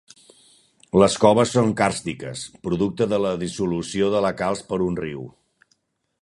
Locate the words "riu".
5.05-5.23